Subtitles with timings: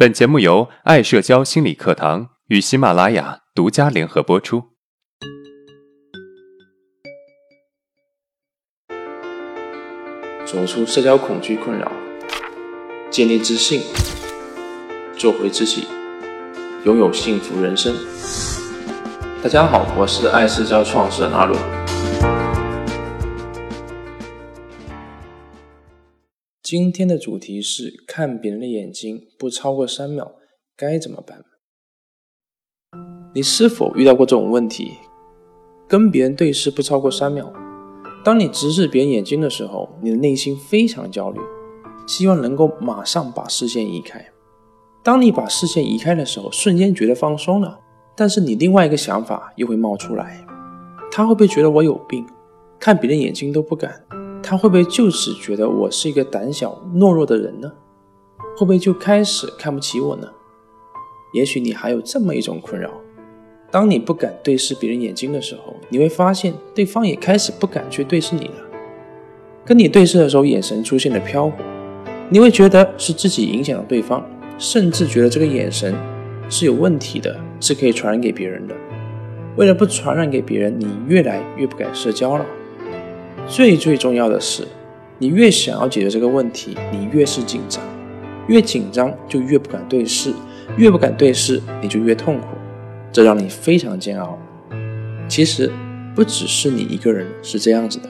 [0.00, 4.62] 本节目由爱社交心理课堂与喜马拉雅独家联合播出。
[10.46, 11.92] 走出社交恐惧困扰，
[13.10, 13.82] 建立自信，
[15.18, 15.86] 做回自己，
[16.86, 17.94] 拥有幸福人生。
[19.42, 22.39] 大家好，我是爱社交创始人阿伦。
[26.70, 30.36] 今天的主题是看别人的眼睛不超过三秒，
[30.76, 31.42] 该怎么办？
[33.34, 34.92] 你是否遇到过这种问题？
[35.88, 37.52] 跟别人对视不超过三秒，
[38.24, 41.40] 当你直视别人眼睛的时候，你的内心非常焦虑，
[42.06, 44.24] 希望能够马上把视线移开。
[45.02, 47.80] 当你把视线移开的时候，瞬间觉得放松了，
[48.16, 50.46] 但是你另外一个想法又会冒出来：
[51.10, 52.24] 他会不会觉得我有病？
[52.78, 54.06] 看别人眼睛都不敢。
[54.50, 57.70] 他会不会就此觉得我是一个胆小懦弱的人呢？
[58.56, 60.26] 会不会就开始看不起我呢？
[61.32, 62.90] 也许你还有这么一种困扰：
[63.70, 68.54] 当你不敢对视别人眼睛的时候，你会发现对方也开始不敢去对视你了。
[69.64, 71.62] 跟你对视的时候，眼神出现了飘忽，
[72.28, 75.94] 你会觉得是自己影响了对方，甚至觉得这个眼神
[76.48, 78.74] 是有问题的，是可以传染给别人的。
[79.54, 82.44] 为了不传染给别人，你越来越不敢社交了。
[83.50, 84.64] 最最重要的是，
[85.18, 87.82] 你越想要解决这个问题，你越是紧张，
[88.46, 90.32] 越紧张就越不敢对视，
[90.76, 92.46] 越不敢对视你就越痛苦，
[93.10, 94.38] 这让你非常煎熬。
[95.28, 95.68] 其实
[96.14, 98.08] 不只是你一个人是这样子的。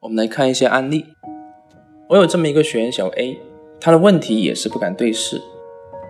[0.00, 1.06] 我们来看一些案例。
[2.10, 3.40] 我有这么一个学员小 A，
[3.80, 5.40] 他的问题也是不敢对视，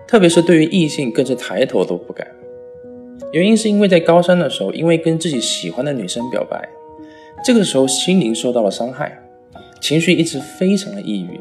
[0.05, 2.27] 特别是对于异性更是抬头都不敢。
[3.31, 6.69] 原因是因为在高三的时候，因为跟自己喜欢的女生表白，
[7.43, 9.19] 这个时候心灵受到了伤害，
[9.81, 11.39] 情绪一直非常的抑郁。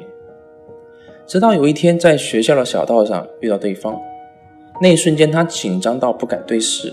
[1.27, 4.01] 直到有一天在学校的小道上遇到对方，
[4.81, 6.93] 那一瞬间他紧张到不敢对视，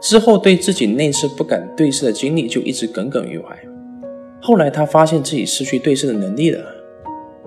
[0.00, 3.56] 之后对自己那次不敢对视的经历就一直耿耿于怀。
[4.40, 6.64] 后来他发现自己失去对视的能力了，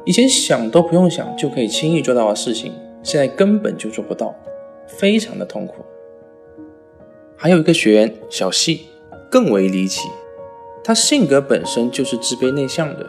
[0.05, 4.35] 以前想都不用想就可以轻易做到的事情，现在根本就做不到，
[4.87, 5.75] 非常的痛苦。
[7.43, 8.85] 还有一个学员小细
[9.29, 10.07] 更为离奇，
[10.81, 13.05] 他性格本身就是自卑内向的。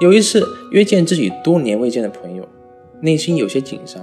[0.00, 2.44] 有一次约见自己多年未见的朋友，
[3.00, 4.02] 内心有些紧张，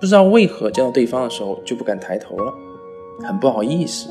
[0.00, 2.54] 不知道为何见到对方的时候就不敢抬头了，
[3.28, 4.08] 很不好意思。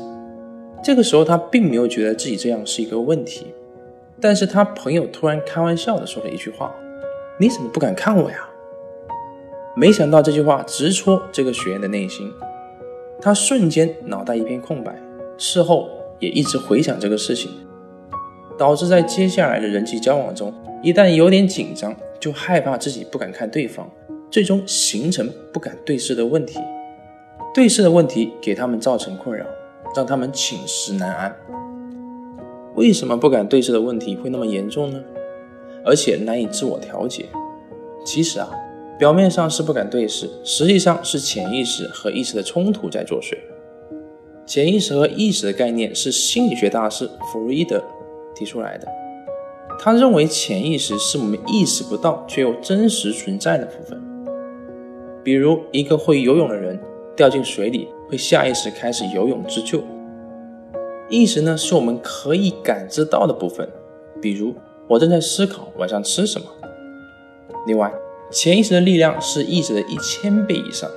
[0.80, 3.48] 这个时候他并没有觉得自己这样是一个问题，
[4.20, 6.72] 但是他朋友突然开玩笑的说了一句话
[7.40, 8.48] ：“你怎么不敢看我呀？”
[9.74, 12.32] 没想到这句话直戳这个学员的内心。
[13.20, 14.94] 他瞬间脑袋一片空白，
[15.38, 15.88] 事后
[16.18, 17.50] 也一直回想这个事情，
[18.58, 20.52] 导致在接下来的人际交往中，
[20.82, 23.90] 一旦有点紧张，就害怕自己不敢看对方，
[24.30, 26.58] 最终形成不敢对视的问题。
[27.54, 29.46] 对视的问题给他们造成困扰，
[29.96, 31.34] 让他们寝食难安。
[32.74, 35.00] 为什么不敢对视的问题会那么严重呢？
[35.84, 37.26] 而且难以自我调节？
[38.04, 38.50] 其实啊。
[38.98, 43.36] 表面上是不敢对视，实际上是潜意识和意识的冲突在作祟。
[44.46, 47.82] 潜意识和意识的概念是心理学大师弗洛伊德
[48.34, 48.86] 提出来的。
[49.80, 54.00] 他认为潜意识是我们意识不到却又真实存在的部分。
[55.24, 56.78] 比如，一个会游泳的人
[57.16, 59.82] 掉进水里，会下意识开始游泳自救。
[61.08, 63.68] 意识呢，是我们可以感知到的部分。
[64.22, 64.54] 比如，
[64.86, 66.46] 我正在思考晚上吃什么。
[67.66, 67.92] 另外，
[68.34, 70.90] 潜意识的力量是意识的一千倍以上。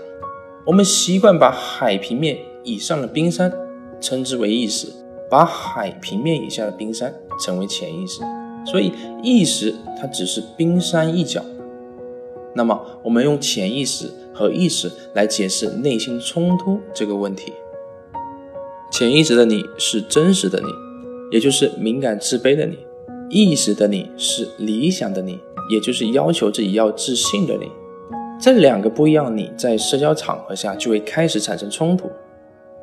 [0.65, 3.53] 我们习惯把海平面以上的冰山
[4.01, 4.87] 称之为意识，
[5.29, 8.21] 把海平面以下的冰山称为潜意识。
[8.65, 11.45] 所以，意识它只是冰山一角。
[12.55, 17.53] 那么，我们用潜意识和意识来解释内心冲突这个问题。
[18.91, 20.67] 潜意识的你是真实的你，
[21.31, 22.77] 也就是敏感自卑的你；
[23.29, 25.39] 意识的你是理想的你。
[25.69, 27.72] 也就是要求自己要自信的你，
[28.40, 32.09] 这两个不一样，你在社交场合下就会开始产生冲突。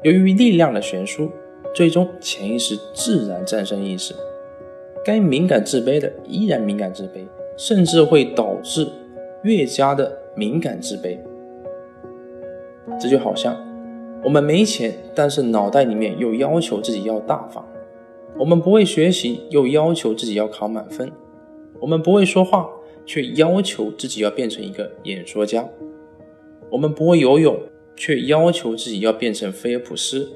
[0.02, 1.31] 由于力量的悬殊，
[1.75, 4.14] 最终潜意识自然战胜意识。
[5.04, 7.26] 该敏感自卑的依然敏感自卑，
[7.56, 8.86] 甚至会导致
[9.42, 11.19] 越加的敏感自卑。
[13.00, 13.56] 这就好像
[14.22, 17.62] 我们没钱，但是脑袋里面又要求自己要大方；
[18.38, 21.10] 我们不会学习，又要求自己要考满分。
[21.81, 22.66] 我们不会说话，
[23.06, 25.68] 却要求自己要变成一个演说家；
[26.70, 27.58] 我们不会游泳，
[27.96, 30.30] 却要求自己要变成菲尔普斯。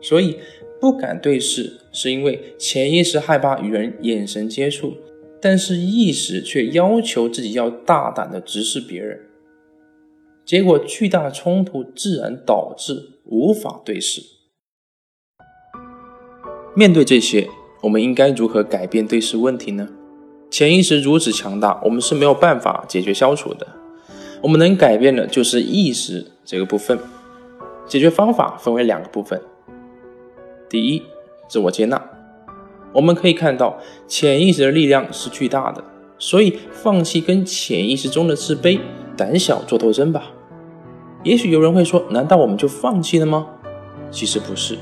[0.00, 0.38] 所以，
[0.80, 4.94] 不敢对视，是因为潜意识害怕与人眼神接触，
[5.40, 9.20] 但是意识却要求自己要大胆的直视别人，
[10.44, 14.20] 结果巨大的冲突自然导致无法对视。
[16.74, 17.48] 面对这些，
[17.82, 19.88] 我们应该如何改变对视问题呢？
[20.52, 23.66] 潜意识如此强大，我们是没有办法解决消除的。
[24.42, 26.98] 我们能改变的就是意识这个部分。
[27.86, 29.40] 解决方法分为两个部分。
[30.68, 31.02] 第一，
[31.48, 32.02] 自我接纳。
[32.92, 35.82] 我们可以看到，潜意识的力量是巨大的，
[36.18, 38.78] 所以放弃跟潜意识中的自卑、
[39.16, 40.32] 胆小做斗争吧。
[41.22, 43.46] 也许有人会说，难道我们就放弃了吗？
[44.10, 44.76] 其实不是，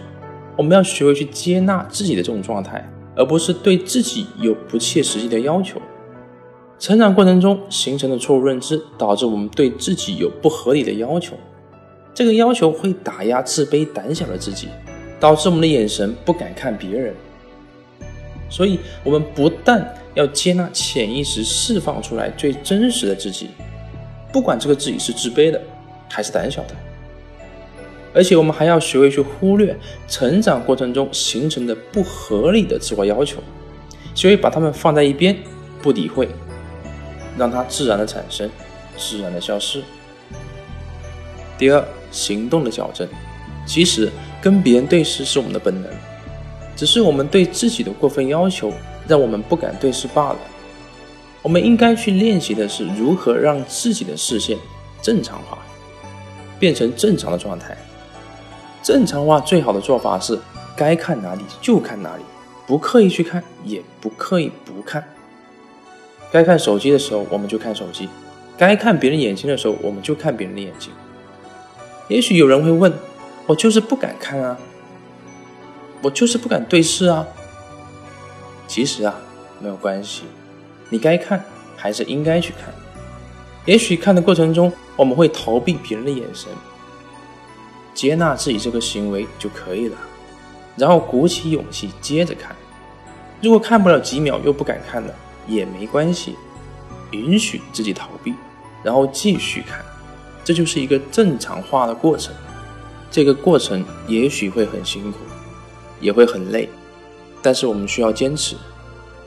[0.58, 2.90] 我们要学会去接纳自己的这种状态，
[3.20, 5.78] 而不是对自己有不切实际的要求。
[6.78, 11.36] 成长过程中形成的错误认知，导致我们对自己有不合理的要求，
[12.14, 14.68] 这个要求会打压自卑、胆小的自己，
[15.20, 17.14] 导致我们的眼神不敢看别人。
[18.48, 23.50] 所以，我们不但要接纳潜意识释放出来最真实的自己，
[24.32, 25.60] 不管这个自己是自卑的
[26.08, 26.74] 还是胆小的，
[28.12, 29.76] 而且我们还要学会去忽略
[30.08, 33.40] 成长过程中形成的不合理的自我要求，
[34.14, 35.36] 学会把它们放在一边，
[35.80, 36.28] 不理会，
[37.38, 38.50] 让它自然的产生，
[38.96, 39.82] 自然的消失。
[41.56, 43.06] 第二，行动的矫正，
[43.66, 44.10] 其实
[44.40, 45.90] 跟别人对视是我们的本能。
[46.74, 48.72] 只是我们对自己的过分要求，
[49.06, 50.38] 让我们不敢对视罢了。
[51.42, 54.56] 我们应该去练习的是如何让自己的视线
[55.02, 55.58] 正常化，
[56.58, 57.76] 变成正常的状态。
[58.90, 60.36] 正常化最好的做法是，
[60.74, 62.24] 该看哪里就看哪里，
[62.66, 65.04] 不刻意去看，也不刻意不看。
[66.32, 68.08] 该看手机的时候，我们就看手机；
[68.58, 70.90] 该看别人眼睛的时候，我们就看别人的眼睛。
[72.08, 72.92] 也许有人会问，
[73.46, 74.58] 我就是不敢看啊。
[76.02, 77.24] 我就是不敢对视啊。
[78.66, 79.14] 其实啊，
[79.60, 80.24] 没有关系，
[80.88, 81.44] 你该看
[81.76, 82.74] 还是应该去看。
[83.66, 86.48] 也许看的过程中，我们会逃避别人的眼神，
[87.94, 89.96] 接纳自己这个行为就可以了。
[90.76, 92.54] 然后鼓起勇气接着看。
[93.42, 95.14] 如果看不了几秒又不敢看了，
[95.46, 96.36] 也没关系，
[97.10, 98.34] 允许自己逃避，
[98.82, 99.84] 然后继续看。
[100.44, 102.34] 这就是一个正常化的过程。
[103.10, 105.18] 这个过程也许会很辛苦。
[106.00, 106.66] 也会很累，
[107.42, 108.56] 但是我们需要坚持，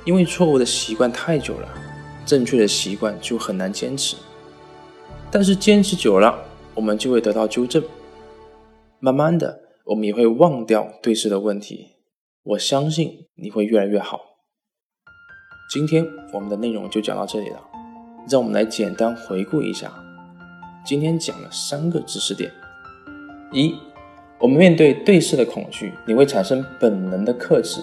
[0.05, 1.67] 因为错误的习惯太久了，
[2.25, 4.15] 正确的习惯就很难坚持。
[5.29, 6.35] 但是坚持久了，
[6.73, 7.83] 我们就会得到纠正，
[9.03, 11.97] 慢慢的，我们也会忘掉对视的问题。
[12.41, 14.21] 我相信你会越来越好。
[15.69, 17.61] 今天我们的内容就讲到这里了，
[18.29, 19.91] 让我们来简单回顾一下，
[20.85, 22.49] 今天讲了三个知识点：
[23.51, 23.75] 一。
[24.39, 27.81] 我们面对对视的恐惧，你会产生本能的克制，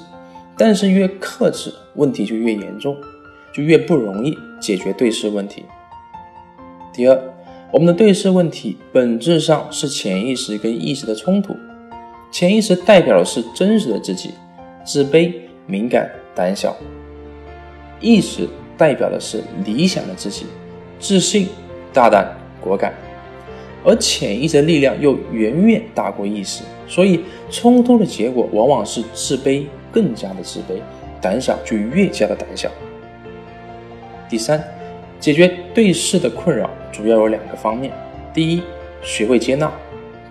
[0.57, 2.97] 但是越克制，问题就越严重，
[3.53, 5.67] 就越不容易解决对视问题。
[6.95, 7.30] 第二，
[7.73, 11.55] 我们的对视问题本质上是潜意识跟意识的冲突，
[12.33, 14.33] 潜意识代表的是真实的自己，
[14.85, 15.33] 自卑、
[15.67, 16.73] 敏感、胆小；
[18.01, 20.47] 意识代表的是理想的自己，
[20.99, 21.47] 自信、
[21.93, 22.93] 大胆、果敢。
[23.85, 27.21] 而潜意识的力量又远远大过意识，所以
[27.51, 30.81] 冲突的结果往往是自卑更加的自卑，
[31.23, 32.69] 胆小就越加的胆小。
[34.29, 34.63] 第三，
[35.21, 37.93] 解决对视的困扰主要有两个方面：
[38.35, 38.63] 第一，
[39.03, 39.71] 学会接纳，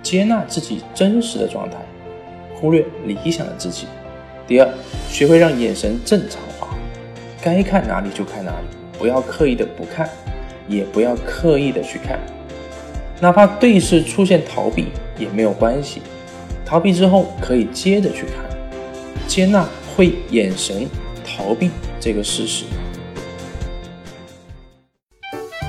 [0.04, 1.78] 接纳自己真实的状态，
[2.54, 3.86] 忽略理想的自己；
[4.48, 4.70] 第二，
[5.10, 6.76] 学会让眼神正常化，
[7.42, 10.10] 该看哪里就看哪里，不要刻意的不看，
[10.68, 12.20] 也不要刻意的去看。
[13.22, 14.88] 哪怕对视出现逃避
[15.18, 16.02] 也没有关系，
[16.66, 18.46] 逃避之后可以接着去看，
[19.28, 20.88] 接纳会眼神
[21.26, 22.66] 逃避这个事实。